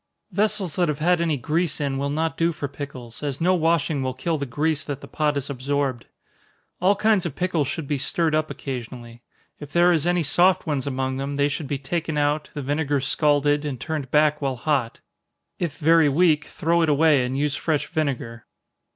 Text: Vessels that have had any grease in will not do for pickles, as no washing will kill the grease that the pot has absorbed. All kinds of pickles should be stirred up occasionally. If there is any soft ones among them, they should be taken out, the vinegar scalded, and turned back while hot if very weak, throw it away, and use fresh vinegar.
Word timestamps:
Vessels 0.31 0.77
that 0.77 0.87
have 0.87 0.97
had 0.97 1.21
any 1.21 1.37
grease 1.37 1.79
in 1.79 1.99
will 1.99 2.09
not 2.09 2.35
do 2.35 2.51
for 2.51 2.67
pickles, 2.67 3.21
as 3.21 3.39
no 3.39 3.53
washing 3.53 4.01
will 4.01 4.15
kill 4.15 4.39
the 4.39 4.47
grease 4.47 4.83
that 4.83 4.99
the 4.99 5.07
pot 5.07 5.35
has 5.35 5.47
absorbed. 5.47 6.07
All 6.81 6.95
kinds 6.95 7.23
of 7.27 7.35
pickles 7.35 7.67
should 7.67 7.85
be 7.87 7.99
stirred 7.99 8.33
up 8.33 8.49
occasionally. 8.49 9.21
If 9.59 9.71
there 9.71 9.91
is 9.91 10.07
any 10.07 10.23
soft 10.23 10.65
ones 10.65 10.87
among 10.87 11.17
them, 11.17 11.35
they 11.35 11.47
should 11.49 11.67
be 11.67 11.77
taken 11.77 12.17
out, 12.17 12.49
the 12.55 12.63
vinegar 12.63 12.99
scalded, 12.99 13.63
and 13.63 13.79
turned 13.79 14.09
back 14.09 14.41
while 14.41 14.55
hot 14.55 15.01
if 15.59 15.77
very 15.77 16.09
weak, 16.09 16.45
throw 16.45 16.81
it 16.81 16.89
away, 16.89 17.23
and 17.23 17.37
use 17.37 17.55
fresh 17.55 17.85
vinegar. 17.85 18.47